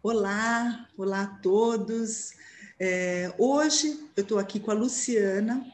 [0.00, 2.32] Olá, olá a todos.
[2.78, 5.66] É, hoje eu estou aqui com a Luciana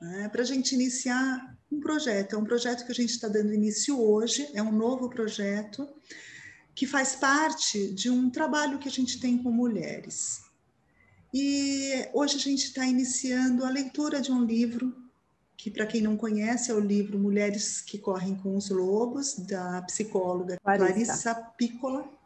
[0.00, 2.34] né, para a gente iniciar um projeto.
[2.34, 5.86] É um projeto que a gente está dando início hoje, é um novo projeto
[6.74, 10.40] que faz parte de um trabalho que a gente tem com mulheres.
[11.32, 14.96] E hoje a gente está iniciando a leitura de um livro
[15.58, 19.82] que, para quem não conhece, é o livro Mulheres que Correm com os Lobos, da
[19.82, 22.17] psicóloga Clarissa, Clarissa Piccola.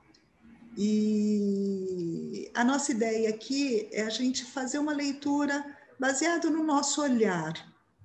[0.76, 5.64] E a nossa ideia aqui é a gente fazer uma leitura
[5.98, 7.52] baseada no nosso olhar,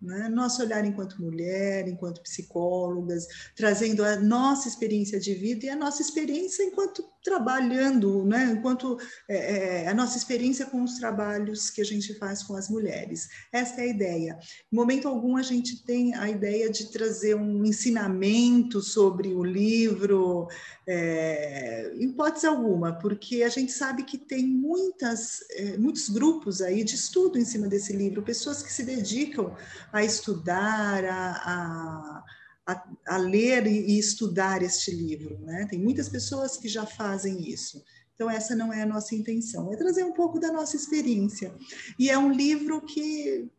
[0.02, 0.30] né?
[0.30, 6.02] Nosso olhar enquanto mulher, enquanto psicólogas, trazendo a nossa experiência de vida e a nossa
[6.02, 8.54] experiência enquanto trabalhando, né?
[8.58, 12.70] enquanto é, é, a nossa experiência com os trabalhos que a gente faz com as
[12.70, 13.28] mulheres.
[13.52, 14.40] Essa é a ideia.
[14.72, 20.48] Em momento algum, a gente tem a ideia de trazer um ensinamento sobre o livro,
[20.88, 26.82] é, em hipótese alguma, porque a gente sabe que tem muitas, é, muitos grupos aí
[26.82, 29.54] de estudo em cima desse livro, pessoas que se dedicam
[29.92, 32.24] a estudar, a, a,
[32.68, 35.40] a, a ler e, e, estudar este livro.
[35.40, 35.66] Né?
[35.70, 37.82] Tem muitas pessoas que já fazem isso.
[38.14, 41.56] Então, essa não é a nossa intenção, é trazer um pouco da nossa experiência.
[41.98, 43.50] E é um livro que,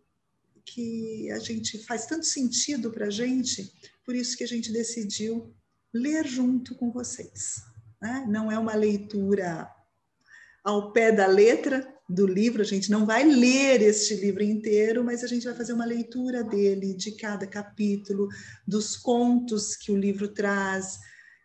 [0.64, 3.72] que a gente faz tanto sentido para a gente,
[4.04, 5.54] por isso que a gente decidiu
[5.94, 7.62] ler junto com vocês.
[8.02, 8.26] Né?
[8.28, 9.70] Não é uma leitura
[10.62, 15.22] ao pé da letra do livro, a gente não vai ler este livro inteiro, mas
[15.22, 18.28] a gente vai fazer uma leitura dele, de cada capítulo,
[18.66, 20.98] dos contos que o livro traz.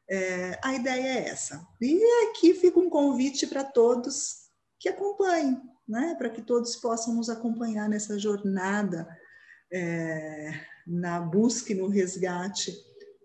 [0.09, 1.61] É, a ideia é essa.
[1.81, 4.43] E aqui fica um convite para todos
[4.79, 6.15] que acompanhem, né?
[6.17, 9.05] para que todos possam nos acompanhar nessa jornada
[9.71, 10.53] é,
[10.87, 12.73] na busca e no resgate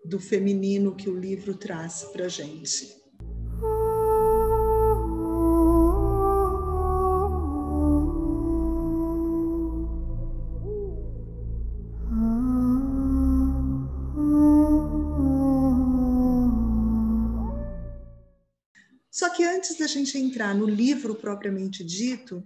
[0.03, 2.98] do feminino que o livro traz para a gente.
[19.89, 22.43] Gente entrar no livro propriamente dito,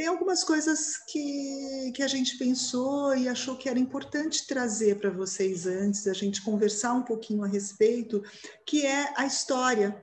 [0.00, 5.10] tem algumas coisas que, que a gente pensou e achou que era importante trazer para
[5.10, 8.22] vocês antes, a gente conversar um pouquinho a respeito,
[8.64, 10.02] que é a história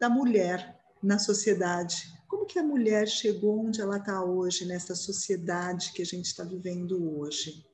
[0.00, 2.12] da mulher na sociedade.
[2.28, 6.42] Como que a mulher chegou onde ela está hoje, nessa sociedade que a gente está
[6.42, 7.64] vivendo hoje,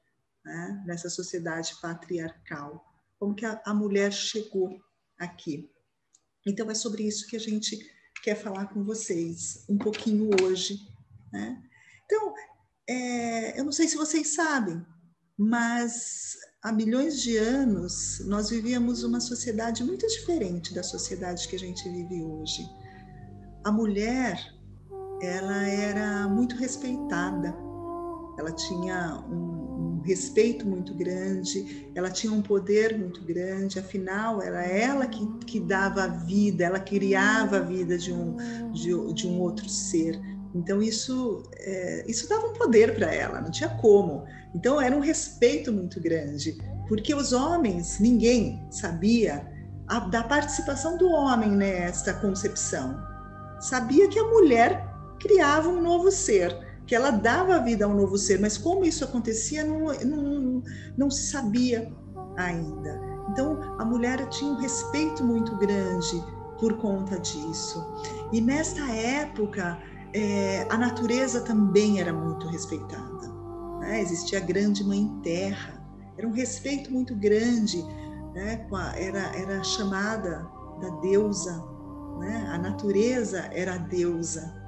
[0.45, 0.85] né?
[0.87, 2.85] nessa sociedade patriarcal?
[3.19, 4.79] Como que a, a mulher chegou
[5.19, 5.71] aqui?
[6.47, 7.79] Então, é sobre isso que a gente
[8.23, 10.93] quer falar com vocês um pouquinho hoje
[11.33, 11.59] né?
[12.05, 12.35] Então,
[12.89, 14.85] é, eu não sei se vocês sabem,
[15.39, 21.59] mas há milhões de anos nós vivíamos uma sociedade muito diferente da sociedade que a
[21.59, 22.69] gente vive hoje.
[23.65, 24.39] A mulher,
[25.23, 27.57] ela era muito respeitada,
[28.39, 35.07] ela tinha um, respeito muito grande, ela tinha um poder muito grande, afinal, era ela
[35.07, 38.37] que, que dava a vida, ela criava a vida de um,
[38.73, 40.21] de, de um outro ser.
[40.55, 44.25] Então isso é, isso dava um poder para ela, não tinha como.
[44.55, 46.59] Então era um respeito muito grande,
[46.89, 49.51] porque os homens ninguém sabia
[49.89, 52.99] a, da participação do homem nesta concepção.
[53.61, 58.19] Sabia que a mulher criava um novo ser, que ela dava vida a um novo
[58.19, 60.63] ser, mas como isso acontecia não, não,
[60.97, 61.93] não se sabia
[62.37, 63.01] ainda.
[63.31, 66.23] Então a mulher tinha um respeito muito grande
[66.59, 67.85] por conta disso.
[68.33, 69.79] E nesta época
[70.13, 73.29] é, a natureza também era muito respeitada.
[73.81, 74.01] Né?
[74.01, 75.83] Existia a grande mãe terra,
[76.17, 77.83] era um respeito muito grande,
[78.35, 78.67] né?
[78.97, 80.47] era, era chamada
[80.81, 81.65] da deusa,
[82.19, 82.49] né?
[82.53, 84.62] a natureza era a deusa.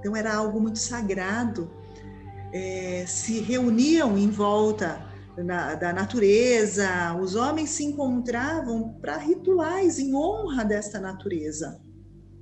[0.00, 1.70] Então era algo muito sagrado.
[2.52, 5.00] É, se reuniam em volta
[5.36, 11.80] na, da natureza, os homens se encontravam para rituais em honra desta natureza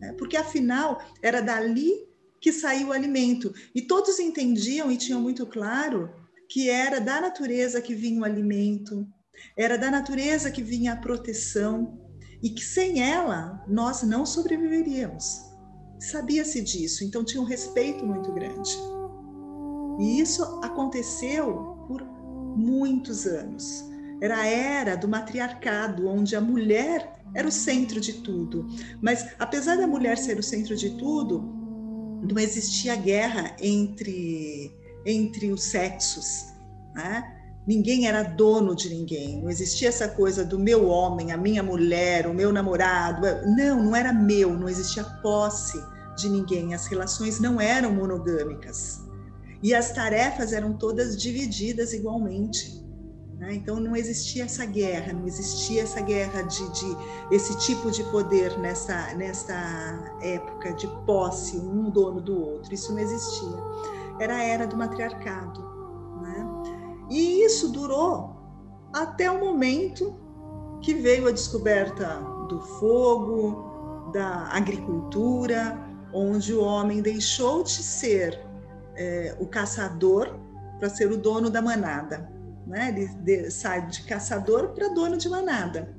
[0.00, 0.14] né?
[0.18, 2.06] porque afinal era dali
[2.40, 3.52] que saiu o alimento.
[3.74, 6.10] E todos entendiam e tinham muito claro
[6.48, 9.06] que era da natureza que vinha o alimento,
[9.56, 12.06] era da natureza que vinha a proteção,
[12.40, 15.47] e que sem ela nós não sobreviveríamos.
[15.98, 18.70] Sabia-se disso, então tinha um respeito muito grande.
[19.98, 22.02] E isso aconteceu por
[22.56, 23.84] muitos anos.
[24.20, 28.66] Era a era do matriarcado, onde a mulher era o centro de tudo.
[29.02, 31.40] Mas apesar da mulher ser o centro de tudo,
[32.22, 36.52] não existia guerra entre entre os sexos,
[36.94, 37.37] né?
[37.68, 42.26] Ninguém era dono de ninguém, não existia essa coisa do meu homem, a minha mulher,
[42.26, 43.20] o meu namorado.
[43.44, 45.78] Não, não era meu, não existia posse
[46.16, 49.02] de ninguém, as relações não eram monogâmicas.
[49.62, 52.82] E as tarefas eram todas divididas igualmente.
[53.36, 53.56] Né?
[53.56, 56.96] Então não existia essa guerra, não existia essa guerra de, de,
[57.30, 62.72] esse tipo de poder nessa, nessa época de posse, um dono do outro.
[62.72, 63.58] Isso não existia.
[64.18, 65.67] Era a era do matriarcado.
[67.10, 68.36] E isso durou
[68.92, 70.14] até o momento
[70.82, 75.78] que veio a descoberta do fogo, da agricultura,
[76.12, 78.40] onde o homem deixou de ser
[78.96, 80.38] é, o caçador
[80.78, 82.38] para ser o dono da manada
[82.68, 82.90] né?
[82.90, 85.96] Ele de, sai de caçador para dono de manada.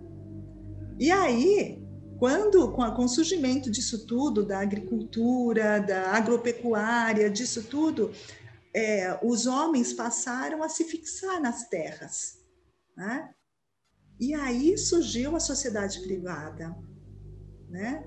[1.00, 1.84] E aí,
[2.20, 8.12] quando com, a, com o surgimento disso tudo, da agricultura, da agropecuária, disso tudo,
[8.74, 12.38] é, os homens passaram a se fixar nas terras.
[12.96, 13.34] Né?
[14.20, 16.76] E aí surgiu a sociedade privada.
[17.70, 18.04] Né?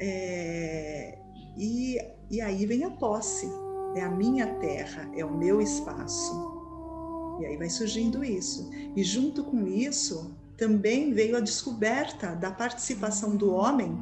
[0.00, 1.18] É,
[1.56, 1.98] e,
[2.30, 3.48] e aí vem a posse.
[3.96, 7.38] É a minha terra, é o meu espaço.
[7.40, 8.70] E aí vai surgindo isso.
[8.94, 13.98] E junto com isso, também veio a descoberta da participação do homem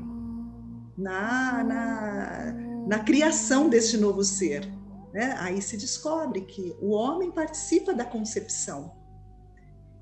[0.96, 2.52] na, na,
[2.86, 4.68] na criação deste novo ser.
[5.12, 5.34] Né?
[5.38, 8.96] Aí se descobre que o homem participa da concepção.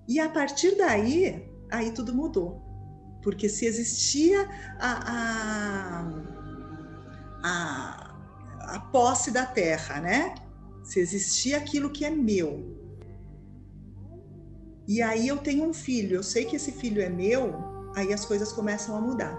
[0.08, 2.62] E a partir daí, aí tudo mudou.
[3.23, 4.49] Porque se existia
[4.79, 6.06] a, a,
[7.43, 10.35] a, a posse da terra, né?
[10.85, 12.76] Se existia aquilo que é meu,
[14.88, 17.52] e aí eu tenho um filho, eu sei que esse filho é meu,
[17.97, 19.37] aí as coisas começam a mudar.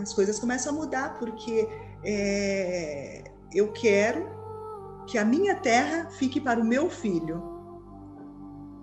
[0.00, 1.68] As coisas começam a mudar porque
[2.02, 4.28] é, eu quero
[5.06, 7.42] que a minha terra fique para o meu filho.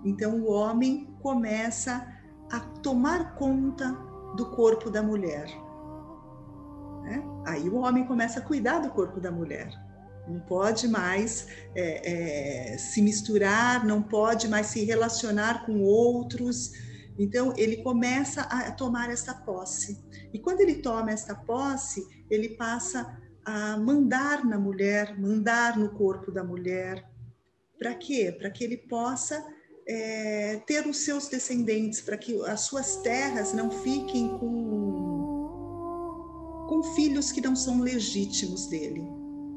[0.04, 2.06] Então o homem começa
[2.50, 3.92] a tomar conta
[4.36, 5.46] do corpo da mulher.
[7.02, 7.22] Né?
[7.46, 9.86] Aí o homem começa a cuidar do corpo da mulher
[10.28, 16.72] não pode mais é, é, se misturar, não pode mais se relacionar com outros.
[17.18, 20.04] Então, ele começa a tomar essa posse.
[20.32, 23.16] E quando ele toma essa posse, ele passa
[23.46, 27.08] a mandar na mulher, mandar no corpo da mulher.
[27.78, 28.34] Para quê?
[28.36, 29.46] Para que ele possa
[29.86, 35.46] é, ter os seus descendentes, para que as suas terras não fiquem com,
[36.68, 39.08] com filhos que não são legítimos dele.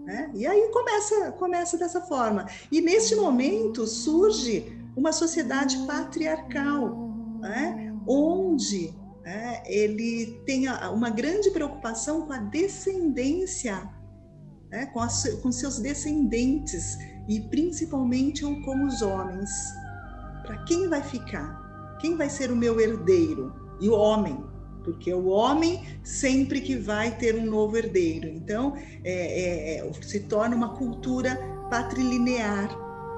[0.06, 0.30] Né?
[0.36, 2.46] E aí começa, começa dessa forma.
[2.72, 7.10] E neste momento surge uma sociedade patriarcal,
[7.40, 7.92] né?
[8.06, 8.94] onde
[9.30, 13.88] né, ele tem uma grande preocupação com a descendência,
[14.72, 14.88] né?
[14.88, 15.02] com,
[15.44, 16.98] com seus descendentes,
[17.28, 19.52] e principalmente com os homens.
[20.42, 21.98] Para quem vai ficar?
[22.02, 23.54] Quem vai ser o meu herdeiro?
[23.80, 24.44] E o homem,
[24.84, 28.28] porque o homem sempre que vai ter um novo herdeiro.
[28.30, 31.38] Então, é, é, é, se torna uma cultura
[31.70, 32.68] patrilinear,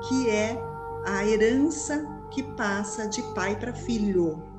[0.09, 0.61] que é
[1.05, 4.50] a herança que passa de pai para filho.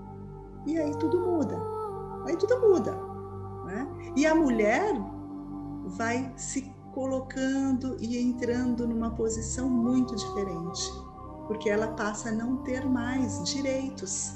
[0.67, 1.59] E aí tudo muda.
[2.27, 2.93] Aí tudo muda.
[3.67, 4.13] Né?
[4.17, 4.95] E a mulher
[5.87, 10.83] vai se colocando e entrando numa posição muito diferente,
[11.47, 14.35] porque ela passa a não ter mais direitos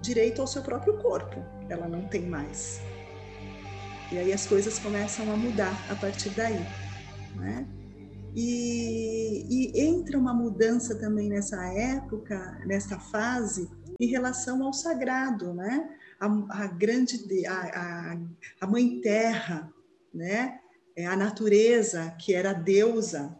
[0.00, 2.80] direito ao seu próprio corpo ela não tem mais.
[4.12, 6.64] E aí as coisas começam a mudar a partir daí,
[7.34, 7.66] né?
[8.34, 15.88] E, e entra uma mudança também nessa época, nessa fase, em relação ao sagrado, né?
[16.20, 16.26] A,
[16.64, 18.18] a grande, a, a,
[18.60, 19.72] a mãe terra,
[20.12, 20.60] né?
[20.96, 23.36] É a natureza, que era deusa,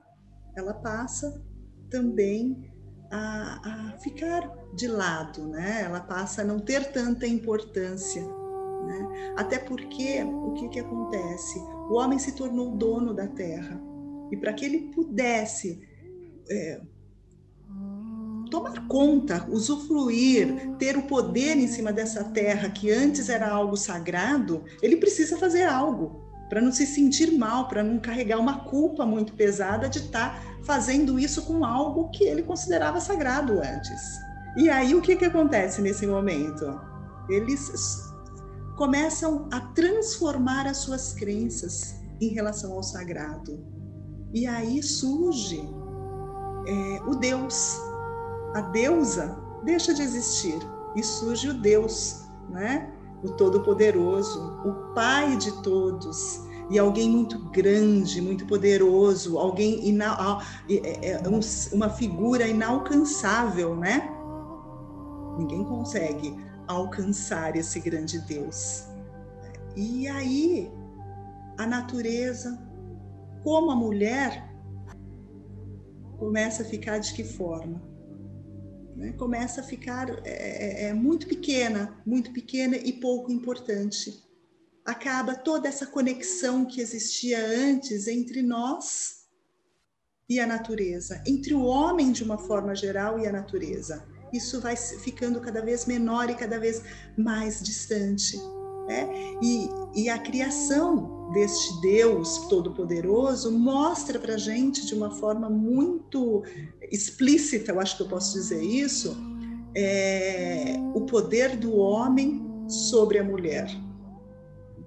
[0.55, 1.43] ela passa
[1.91, 2.71] também
[3.11, 5.83] a, a ficar de lado, né?
[5.83, 9.35] Ela passa a não ter tanta importância, né?
[9.37, 11.59] Até porque o que que acontece?
[11.89, 13.81] O homem se tornou dono da terra
[14.31, 15.81] e para que ele pudesse
[16.51, 16.81] é,
[18.51, 24.65] tomar conta, usufruir, ter o poder em cima dessa terra que antes era algo sagrado,
[24.83, 29.35] ele precisa fazer algo para não se sentir mal, para não carregar uma culpa muito
[29.35, 34.19] pesada de estar tá fazendo isso com algo que ele considerava sagrado antes.
[34.57, 36.81] E aí o que, que acontece nesse momento?
[37.29, 37.71] Eles
[38.77, 43.65] começam a transformar as suas crenças em relação ao sagrado.
[44.33, 45.61] E aí surge
[46.67, 47.79] é, o Deus,
[48.57, 50.59] a deusa deixa de existir
[50.95, 52.91] e surge o Deus, né?
[53.23, 56.43] o Todo-Poderoso, o Pai de todos.
[56.71, 61.23] e alguém muito grande, muito poderoso, alguém ina é, é,
[61.73, 64.11] uma figura inalcançável, né?
[65.39, 66.35] Ninguém consegue
[66.67, 68.87] alcançar esse grande Deus.
[69.77, 70.73] E aí,
[71.59, 72.59] a natureza,
[73.45, 74.51] como a mulher,
[76.19, 77.96] começa a ficar de que forma?
[78.97, 79.13] Né?
[79.13, 84.25] Começa a ficar é, é, é muito pequena, muito pequena e pouco importante.
[84.85, 89.27] Acaba toda essa conexão que existia antes entre nós
[90.29, 94.05] e a natureza, entre o homem de uma forma geral e a natureza.
[94.33, 96.83] Isso vai ficando cada vez menor e cada vez
[97.17, 98.37] mais distante.
[98.89, 99.09] Né?
[99.43, 106.43] E, e a criação deste Deus Todo-Poderoso mostra para gente de uma forma muito
[106.91, 109.17] explícita, eu acho que eu posso dizer isso,
[109.75, 113.67] é, o poder do homem sobre a mulher.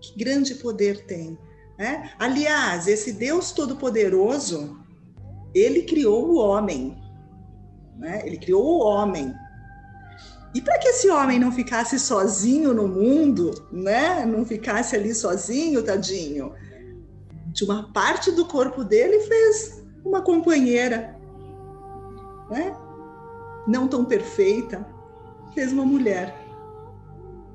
[0.01, 1.38] Que grande poder tem.
[1.77, 2.12] Né?
[2.17, 4.77] Aliás, esse Deus Todo-Poderoso,
[5.53, 6.98] ele criou o homem.
[7.98, 8.22] Né?
[8.25, 9.34] Ele criou o homem.
[10.53, 14.25] E para que esse homem não ficasse sozinho no mundo, né?
[14.25, 16.53] Não ficasse ali sozinho, tadinho.
[17.47, 21.15] De uma parte do corpo dele fez uma companheira,
[22.49, 22.75] né?
[23.67, 24.85] Não tão perfeita,
[25.53, 26.35] fez uma mulher.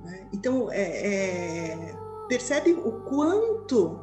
[0.05, 0.29] Né?
[0.33, 1.95] Então, é, é,
[2.29, 3.99] percebe o quanto,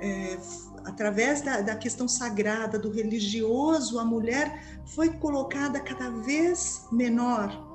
[0.00, 0.38] é,
[0.84, 7.71] através da, da questão sagrada, do religioso, a mulher foi colocada cada vez menor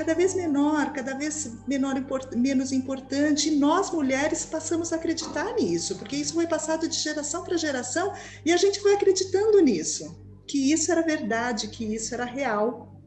[0.00, 1.94] cada vez menor, cada vez menor,
[2.34, 3.50] menos importante.
[3.50, 8.14] E nós, mulheres, passamos a acreditar nisso, porque isso foi passado de geração para geração
[8.42, 12.98] e a gente foi acreditando nisso, que isso era verdade, que isso era real.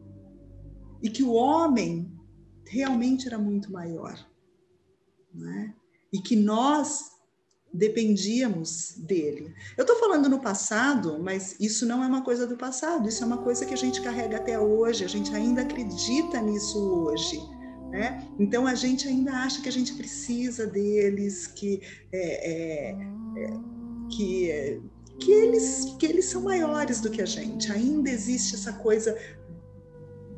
[1.02, 2.16] E que o homem
[2.68, 4.16] realmente era muito maior.
[5.34, 5.74] Né?
[6.14, 7.13] E que nós
[7.74, 9.54] dependíamos dele.
[9.76, 13.26] Eu estou falando no passado, mas isso não é uma coisa do passado, isso é
[13.26, 17.42] uma coisa que a gente carrega até hoje, a gente ainda acredita nisso hoje.
[17.90, 18.28] Né?
[18.40, 22.92] Então a gente ainda acha que a gente precisa deles, que, é, é,
[23.38, 23.54] é,
[24.10, 24.82] que,
[25.20, 27.72] que, eles, que eles são maiores do que a gente.
[27.72, 29.18] Ainda existe essa coisa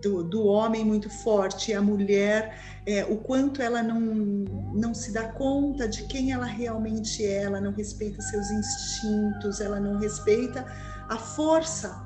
[0.06, 5.12] do, do homem muito forte e a mulher, é, o quanto ela não, não se
[5.12, 10.64] dá conta de quem ela realmente é, ela não respeita seus instintos, ela não respeita
[11.10, 12.04] a força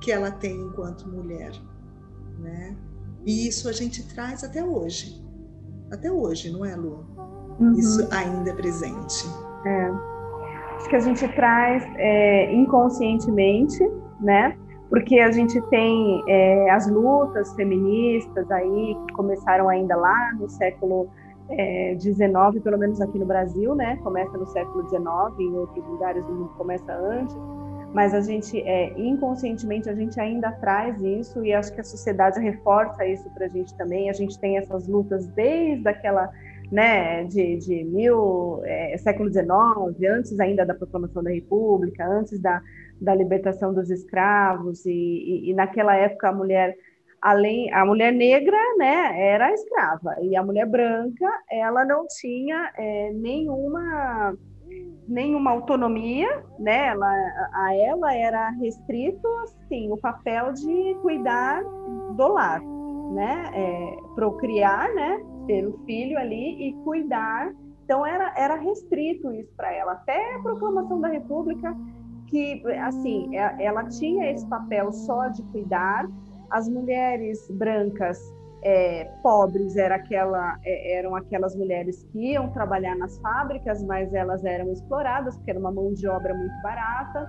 [0.00, 1.52] que ela tem enquanto mulher,
[2.38, 2.74] né?
[3.26, 5.22] E isso a gente traz até hoje,
[5.92, 7.06] até hoje, não é, Lu?
[7.58, 7.72] Uhum.
[7.74, 9.26] Isso ainda é presente.
[9.66, 9.90] É.
[10.76, 13.78] Acho que a gente traz é, inconscientemente,
[14.22, 14.56] né?
[14.90, 21.08] Porque a gente tem é, as lutas feministas aí que começaram ainda lá no século
[21.98, 23.96] XIX, é, pelo menos aqui no Brasil, né?
[24.02, 25.04] Começa no século XIX,
[25.38, 27.36] em outros lugares do mundo começa antes,
[27.94, 32.40] mas a gente, é, inconscientemente, a gente ainda traz isso e acho que a sociedade
[32.40, 34.10] reforça isso para a gente também.
[34.10, 36.30] A gente tem essas lutas desde aquela
[36.70, 39.48] né, de, de mil, é, século XIX,
[40.08, 42.62] antes ainda da proclamação da República, antes da,
[43.00, 46.76] da libertação dos escravos, e, e, e naquela época a mulher,
[47.20, 53.12] além, a mulher negra, né, era escrava, e a mulher branca, ela não tinha é,
[53.12, 54.36] nenhuma
[55.08, 56.86] nenhuma autonomia, né?
[56.86, 57.12] Ela,
[57.52, 61.60] a ela era restrito, assim, o papel de cuidar
[62.14, 62.62] do lar,
[63.12, 63.50] né?
[63.52, 65.20] É, procriar, né?
[65.46, 67.52] Ter o filho ali e cuidar.
[67.84, 69.92] Então era, era restrito isso para ela.
[69.92, 71.74] Até a proclamação da República,
[72.26, 76.08] que assim é, ela tinha esse papel só de cuidar.
[76.50, 78.18] As mulheres brancas
[78.62, 84.44] é, pobres era aquela, é, eram aquelas mulheres que iam trabalhar nas fábricas, mas elas
[84.44, 87.28] eram exploradas porque era uma mão de obra muito barata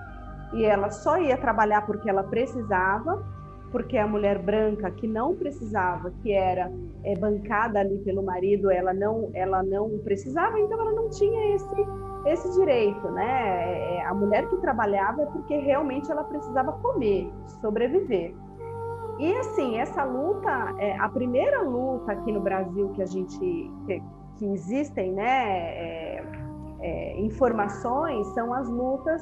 [0.53, 3.23] e ela só ia trabalhar porque ela precisava
[3.71, 6.71] porque a mulher branca que não precisava, que era
[7.03, 11.87] é, bancada ali pelo marido, ela não, ela não precisava, então ela não tinha esse,
[12.25, 13.25] esse direito, né?
[13.25, 18.35] É, é, a mulher que trabalhava é porque realmente ela precisava comer, sobreviver.
[19.17, 23.39] E assim, essa luta, é, a primeira luta aqui no Brasil que a gente,
[23.85, 24.03] que,
[24.37, 26.23] que existem, né, é,
[26.81, 29.21] é, informações, são as lutas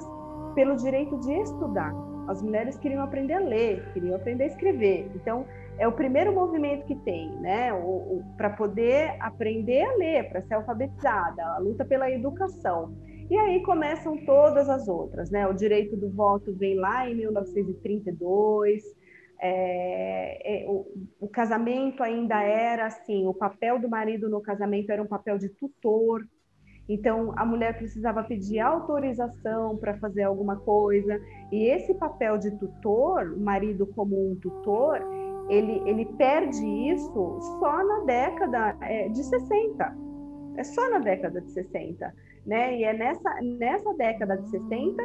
[0.55, 1.93] pelo direito de estudar.
[2.29, 5.09] As mulheres queriam aprender a ler, queriam aprender a escrever.
[5.15, 5.45] Então,
[5.79, 7.71] é o primeiro movimento que tem, né?
[8.37, 12.93] Para poder aprender a ler, para ser alfabetizada, a luta pela educação.
[13.29, 15.47] E aí começam todas as outras, né?
[15.47, 18.83] O direito do voto vem lá em 1932.
[19.41, 20.85] É, é, o,
[21.19, 25.47] o, casamento ainda era assim, o papel do marido no casamento era um papel de
[25.47, 26.27] tutor,
[26.89, 33.31] Então, a mulher precisava pedir autorização para fazer alguma coisa, e esse papel de tutor,
[33.31, 34.99] o marido como um tutor,
[35.49, 39.97] ele, ele perde isso só na década é, de 60.
[40.57, 42.13] É só na década de 60.
[42.45, 42.79] Né?
[42.79, 45.03] E é nessa, nessa década de 60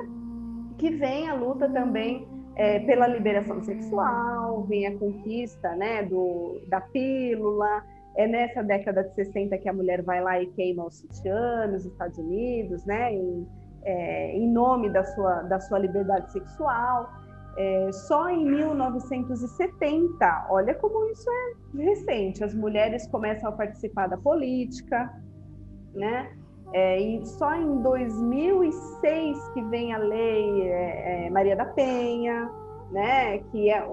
[0.78, 2.26] que vem a luta também
[2.56, 7.84] é, pela liberação sexual, vem a conquista né, do, da pílula.
[8.16, 11.84] É nessa década de 60 que a mulher vai lá e queima os sutiã nos
[11.84, 13.44] Estados Unidos, né, em,
[13.82, 17.10] é, em nome da sua, da sua liberdade sexual.
[17.56, 24.16] É, só em 1970, olha como isso é recente, as mulheres começam a participar da
[24.16, 25.12] política,
[25.94, 26.32] né?
[26.72, 32.50] É, e só em 2006 que vem a lei é, é, Maria da Penha,
[32.90, 33.38] né?
[33.52, 33.86] Que é a,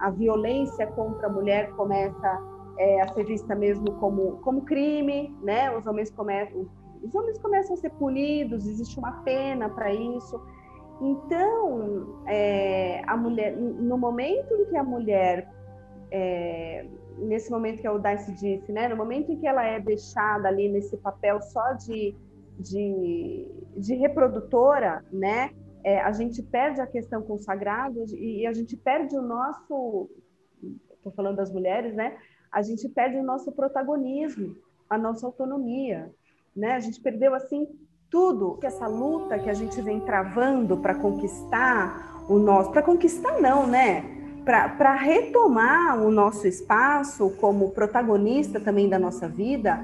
[0.00, 5.76] a violência contra a mulher começa é, a ser vista mesmo como como crime, né?
[5.76, 6.68] Os homens começam
[7.02, 10.40] os homens começam a ser punidos, existe uma pena para isso.
[11.00, 15.48] Então, é, a mulher, no momento em que a mulher,
[16.10, 16.86] é,
[17.18, 20.68] nesse momento que a Udice disse, né, no momento em que ela é deixada ali
[20.68, 22.14] nesse papel só de,
[22.58, 25.50] de, de reprodutora, né,
[25.84, 30.08] é, a gente perde a questão consagrada e a gente perde o nosso,
[30.94, 32.16] estou falando das mulheres, né,
[32.56, 34.56] a gente perde o nosso protagonismo,
[34.88, 36.10] a nossa autonomia,
[36.56, 37.68] né, a gente perdeu assim
[38.08, 43.38] tudo que essa luta que a gente vem travando para conquistar o nosso, para conquistar
[43.42, 44.06] não, né?
[44.42, 49.78] Para retomar o nosso espaço como protagonista também da nossa vida,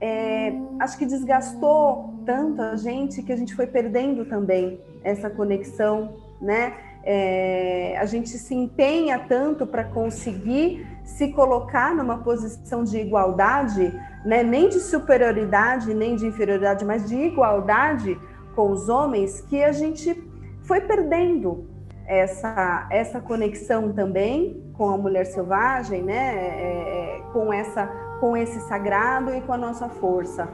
[0.00, 6.76] é, acho que desgastou tanta gente que a gente foi perdendo também essa conexão, né?
[7.04, 13.92] É, a gente se empenha tanto para conseguir se colocar numa posição de igualdade,
[14.24, 18.18] né, nem de superioridade, nem de inferioridade, mas de igualdade
[18.54, 20.22] com os homens, que a gente
[20.64, 21.66] foi perdendo
[22.06, 27.86] essa, essa conexão também com a mulher selvagem, né, é, é com, essa,
[28.20, 30.48] com esse sagrado e com a nossa força.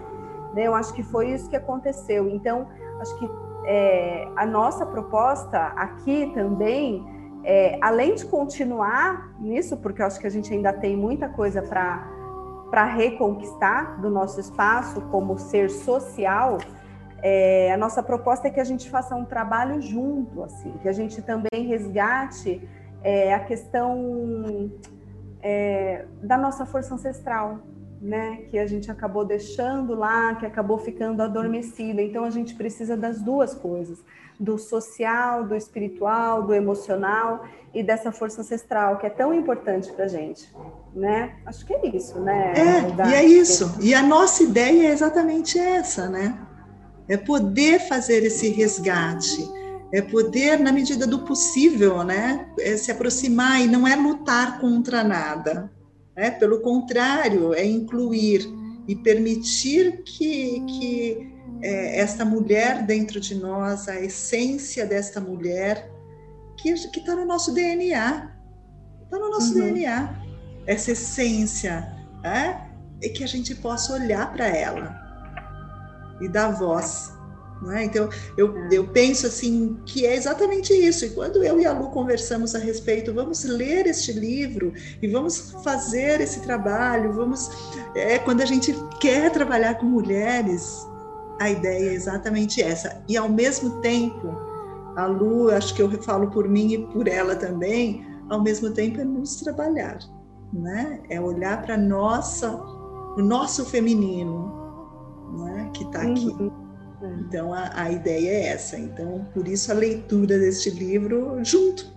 [0.56, 2.28] Eu acho que foi isso que aconteceu.
[2.28, 2.68] Então,
[3.00, 3.28] acho que
[3.66, 7.04] é, a nossa proposta aqui também
[7.44, 11.60] é, além de continuar nisso, porque eu acho que a gente ainda tem muita coisa
[11.60, 16.58] para reconquistar do nosso espaço como ser social,
[17.22, 20.92] é, a nossa proposta é que a gente faça um trabalho junto, assim, que a
[20.92, 22.66] gente também resgate
[23.02, 24.70] é, a questão
[25.42, 27.60] é, da nossa força ancestral,
[28.04, 32.02] né, que a gente acabou deixando lá, que acabou ficando adormecida.
[32.02, 34.04] Então a gente precisa das duas coisas
[34.38, 40.04] do social, do espiritual, do emocional e dessa força ancestral que é tão importante para
[40.04, 40.52] a gente,
[40.94, 41.36] né?
[41.46, 42.52] Acho que é isso, né?
[42.54, 43.74] É, e é isso.
[43.80, 46.38] E a nossa ideia é exatamente essa, né?
[47.08, 49.48] É poder fazer esse resgate,
[49.92, 55.04] é poder, na medida do possível, né, é se aproximar e não é lutar contra
[55.04, 55.70] nada,
[56.16, 56.30] né?
[56.30, 58.46] Pelo contrário, é incluir
[58.86, 65.90] e permitir que, que é, esta mulher dentro de nós, a essência desta mulher,
[66.56, 68.30] que está no nosso DNA.
[69.04, 69.72] Está no nosso uhum.
[69.72, 70.14] DNA.
[70.66, 72.56] Essa essência, é,
[73.02, 74.94] é que a gente possa olhar para ela
[76.20, 77.13] e dar voz.
[77.64, 77.84] Né?
[77.84, 78.68] Então, eu, é.
[78.72, 81.04] eu penso assim que é exatamente isso.
[81.06, 85.52] E quando eu e a Lu conversamos a respeito, vamos ler este livro e vamos
[85.62, 87.12] fazer esse trabalho.
[87.12, 87.50] Vamos,
[87.94, 90.86] é, quando a gente quer trabalhar com mulheres,
[91.40, 93.02] a ideia é exatamente essa.
[93.08, 94.36] E ao mesmo tempo,
[94.96, 99.00] a Lu, acho que eu falo por mim e por ela também, ao mesmo tempo
[99.00, 99.98] é nos trabalhar,
[100.52, 101.00] né?
[101.08, 102.54] É olhar para nossa,
[103.16, 104.52] o nosso feminino,
[105.38, 105.70] né?
[105.74, 106.28] Que está aqui.
[106.28, 106.63] Uhum.
[107.20, 108.78] Então a, a ideia é essa.
[108.78, 111.92] Então por isso a leitura deste livro junto,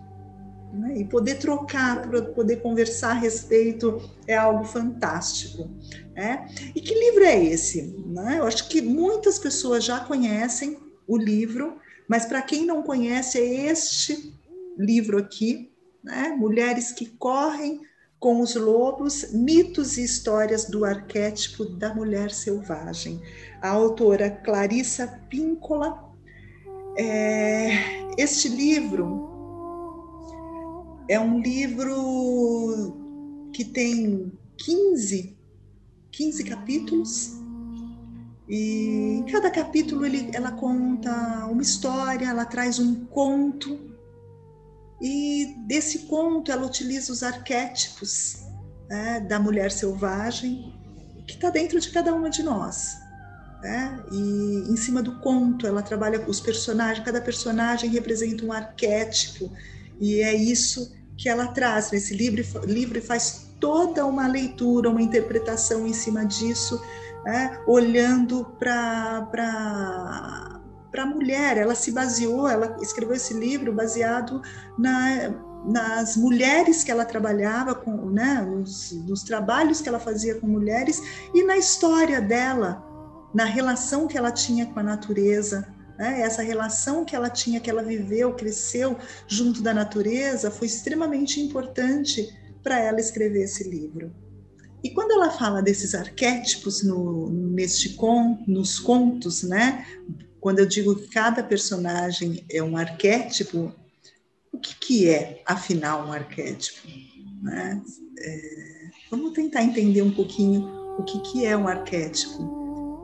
[0.74, 0.98] né?
[0.98, 5.70] E poder trocar, poder conversar a respeito é algo fantástico.
[6.16, 6.48] Né?
[6.76, 7.96] E que livro é esse?
[8.08, 8.40] Né?
[8.40, 13.68] Eu acho que muitas pessoas já conhecem o livro, mas para quem não conhece, é
[13.70, 14.34] este
[14.78, 15.72] livro aqui,
[16.04, 16.36] né?
[16.38, 17.82] Mulheres que Correm
[18.20, 23.22] com os Lobos, Mitos e Histórias do Arquétipo da Mulher Selvagem.
[23.62, 26.06] A autora Clarissa Píncola.
[26.98, 27.70] É,
[28.18, 29.30] este livro
[31.08, 35.38] é um livro que tem 15,
[36.12, 37.38] 15 capítulos.
[38.50, 43.96] E em cada capítulo ele, ela conta uma história, ela traz um conto.
[45.02, 48.44] E desse conto ela utiliza os arquétipos
[48.90, 50.74] né, da mulher selvagem
[51.28, 52.98] que está dentro de cada uma de nós.
[53.62, 54.02] né?
[54.12, 59.52] E em cima do conto, ela trabalha os personagens, cada personagem representa um arquétipo,
[60.00, 65.02] e é isso que ela traz nesse livro, livro e faz toda uma leitura, uma
[65.02, 66.80] interpretação em cima disso,
[67.26, 67.60] né?
[67.68, 70.57] olhando para
[70.92, 71.58] para a mulher.
[71.58, 74.42] Ela se baseou, ela escreveu esse livro baseado
[74.78, 75.30] na,
[75.66, 81.02] nas mulheres que ela trabalhava com, né, nos, nos, trabalhos que ela fazia com mulheres
[81.34, 82.84] e na história dela,
[83.34, 85.68] na relação que ela tinha com a natureza.
[85.98, 86.22] Né?
[86.22, 88.98] Essa relação que ela tinha, que ela viveu, cresceu
[89.28, 92.28] junto da natureza, foi extremamente importante
[92.64, 94.12] para ela escrever esse livro.
[94.84, 99.86] E quando ela fala desses arquétipos no, neste con, nos contos, né?
[100.40, 103.74] Quando eu digo que cada personagem é um arquétipo,
[104.52, 106.88] o que, que é, afinal, um arquétipo?
[107.42, 107.82] Né?
[108.20, 112.42] É, vamos tentar entender um pouquinho o que, que é um arquétipo.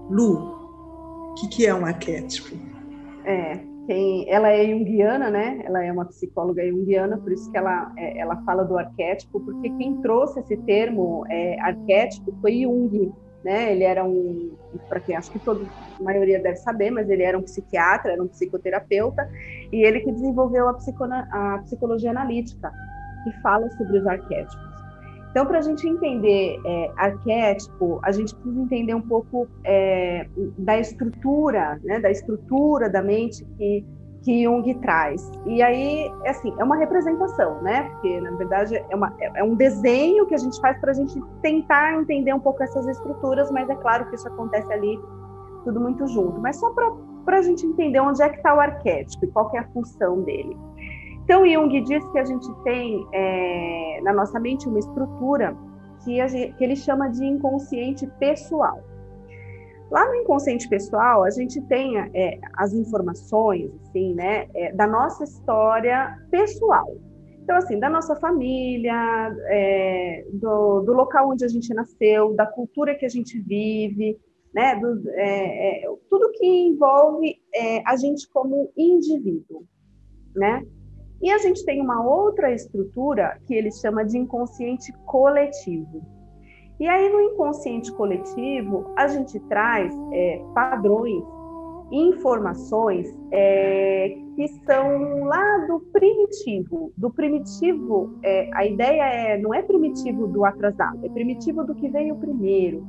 [0.09, 2.55] Lu, o que, que é um arquétipo?
[3.25, 3.59] É,
[4.27, 5.61] ela é junguiana, né?
[5.65, 9.69] Ela é uma psicóloga junguiana, por isso que ela, é, ela fala do arquétipo, porque
[9.71, 13.71] quem trouxe esse termo é, arquétipo foi Jung, né?
[13.71, 14.55] Ele era um,
[14.87, 15.65] para quem acho que toda
[15.99, 19.29] a maioria deve saber, mas ele era um psiquiatra, era um psicoterapeuta,
[19.71, 20.71] e ele que desenvolveu a,
[21.31, 22.71] a psicologia analítica,
[23.23, 24.73] que fala sobre os arquétipos.
[25.31, 30.27] Então, para a gente entender é, arquétipo, a gente precisa entender um pouco é,
[30.59, 33.83] da estrutura, né, da estrutura da mente que
[34.23, 35.29] que Jung traz.
[35.45, 37.83] E aí, é assim, é uma representação, né?
[37.89, 40.93] Porque, na verdade, é, uma, é, é um desenho que a gente faz para a
[40.93, 44.97] gente tentar entender um pouco essas estruturas, mas é claro que isso acontece ali
[45.65, 46.39] tudo muito junto.
[46.39, 46.73] Mas só
[47.25, 50.21] para a gente entender onde é que está o arquétipo e qual é a função
[50.21, 50.57] dele.
[51.25, 55.55] Então, Jung diz que a gente tem é, na nossa mente uma estrutura
[56.03, 58.81] que, gente, que ele chama de inconsciente pessoal.
[59.93, 65.23] Lá no inconsciente pessoal, a gente tem é, as informações, assim, né, é, da nossa
[65.23, 66.97] história pessoal.
[67.43, 68.91] Então, assim, da nossa família,
[69.51, 74.19] é, do, do, local onde a gente nasceu, da cultura que a gente vive,
[74.51, 79.63] né, do, é, é, tudo que envolve é, a gente como indivíduo,
[80.35, 80.65] né?
[81.21, 86.01] E a gente tem uma outra estrutura que ele chama de inconsciente coletivo.
[86.79, 91.23] E aí, no inconsciente coletivo, a gente traz é, padrões,
[91.91, 96.91] informações é, que são lá do primitivo.
[96.97, 101.87] Do primitivo, é, a ideia é não é primitivo do atrasado, é primitivo do que
[101.89, 102.85] veio primeiro.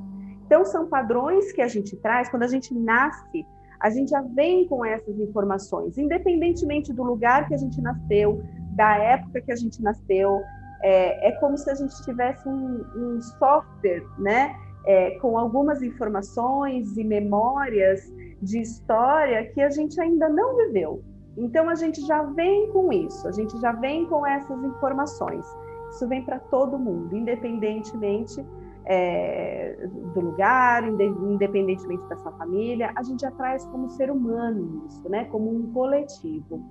[0.46, 3.46] Então, são padrões que a gente traz quando a gente nasce.
[3.80, 8.42] A gente já vem com essas informações, independentemente do lugar que a gente nasceu,
[8.74, 10.40] da época que a gente nasceu,
[10.82, 14.56] é, é como se a gente tivesse um, um software, né?
[14.86, 21.02] É, com algumas informações e memórias de história que a gente ainda não viveu.
[21.36, 25.46] Então a gente já vem com isso, a gente já vem com essas informações.
[25.90, 28.44] Isso vem para todo mundo, independentemente
[28.86, 35.08] é, do lugar, independentemente da sua família, a gente já traz como ser humano isso,
[35.08, 35.24] né?
[35.26, 36.62] Como um coletivo.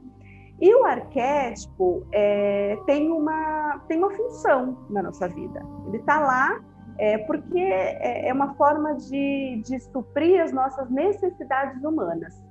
[0.62, 5.62] E o arquétipo é, tem, uma, tem uma função na nossa vida.
[5.88, 6.64] Ele está lá
[6.98, 12.42] é, porque é, é uma forma de, de suprir as nossas necessidades humanas.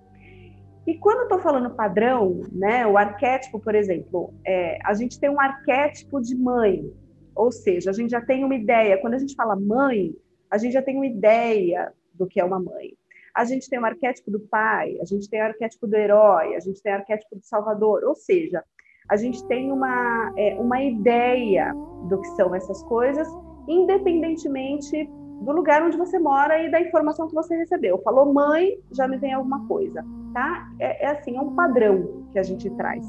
[0.86, 5.40] E quando estou falando padrão, né, o arquétipo, por exemplo, é, a gente tem um
[5.40, 6.92] arquétipo de mãe,
[7.36, 8.98] ou seja, a gente já tem uma ideia.
[8.98, 10.12] Quando a gente fala mãe,
[10.50, 12.94] a gente já tem uma ideia do que é uma mãe
[13.34, 16.60] a gente tem o arquétipo do pai, a gente tem o arquétipo do herói, a
[16.60, 18.62] gente tem o arquétipo do salvador, ou seja,
[19.08, 21.72] a gente tem uma, é, uma ideia
[22.08, 23.26] do que são essas coisas,
[23.68, 25.08] independentemente
[25.42, 28.00] do lugar onde você mora e da informação que você recebeu.
[28.02, 30.68] Falou mãe, já me vem alguma coisa, tá?
[30.78, 33.04] É, é assim, é um padrão que a gente traz.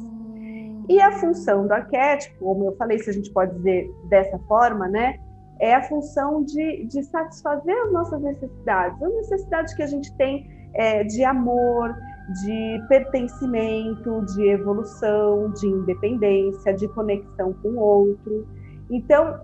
[0.89, 4.88] E a função do arquétipo, como eu falei, se a gente pode dizer dessa forma,
[4.88, 5.19] né?
[5.59, 10.47] É a função de, de satisfazer as nossas necessidades, as necessidades que a gente tem
[10.73, 11.95] é, de amor,
[12.43, 18.47] de pertencimento, de evolução, de independência, de conexão com o outro.
[18.89, 19.39] Então,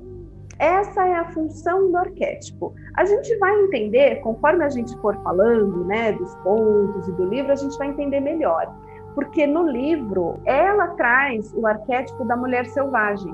[0.58, 2.74] essa é a função do arquétipo.
[2.96, 7.52] A gente vai entender, conforme a gente for falando, né, dos pontos e do livro,
[7.52, 8.74] a gente vai entender melhor.
[9.16, 13.34] Porque no livro, ela traz o arquétipo da mulher selvagem.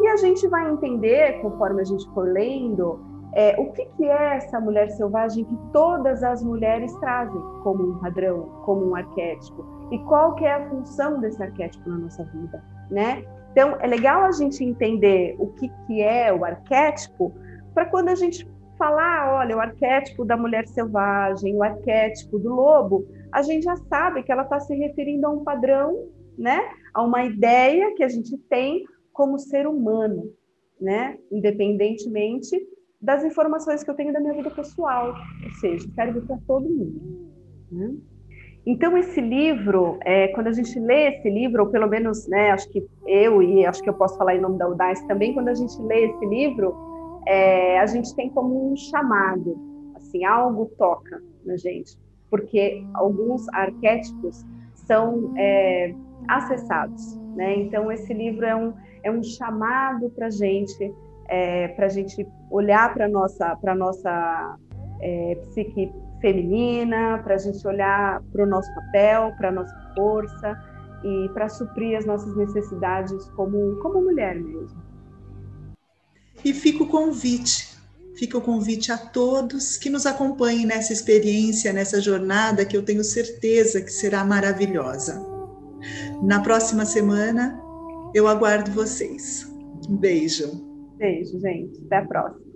[0.00, 3.00] E a gente vai entender, conforme a gente for lendo,
[3.34, 7.98] é, o que, que é essa mulher selvagem que todas as mulheres trazem como um
[7.98, 12.62] padrão, como um arquétipo, e qual que é a função desse arquétipo na nossa vida,
[12.90, 13.24] né?
[13.52, 17.32] Então, é legal a gente entender o que, que é o arquétipo,
[17.74, 23.06] para quando a gente falar, olha, o arquétipo da mulher selvagem, o arquétipo do lobo,
[23.30, 26.08] a gente já sabe que ela está se referindo a um padrão,
[26.38, 26.58] né?
[26.94, 28.84] A uma ideia que a gente tem
[29.20, 30.32] como ser humano,
[30.80, 31.18] né?
[31.30, 32.56] Independentemente
[32.98, 37.30] das informações que eu tenho da minha vida pessoal, ou seja, serve para todo mundo.
[37.70, 37.96] Né?
[38.64, 42.66] Então esse livro, é, quando a gente lê esse livro, ou pelo menos, né, acho
[42.70, 45.54] que eu e acho que eu posso falar em nome da Udais também, quando a
[45.54, 46.74] gente lê esse livro,
[47.26, 49.58] é, a gente tem como um chamado,
[49.96, 51.94] assim, algo toca na gente,
[52.30, 55.94] porque alguns arquétipos são é,
[56.26, 57.54] acessados, né?
[57.56, 60.92] Então esse livro é um é um chamado para gente,
[61.28, 64.56] é, para gente olhar para nossa para nossa
[65.00, 70.58] é, psique feminina, para a gente olhar para o nosso papel, para nossa força
[71.02, 74.90] e para suprir as nossas necessidades como como mulher mesmo.
[76.44, 77.76] E fica o convite,
[78.14, 83.04] fica o convite a todos que nos acompanhem nessa experiência, nessa jornada que eu tenho
[83.04, 85.22] certeza que será maravilhosa.
[86.22, 87.58] Na próxima semana,
[88.14, 89.46] eu aguardo vocês.
[89.88, 90.50] Um beijo.
[90.96, 91.80] Beijo, gente.
[91.86, 92.49] Até a próxima.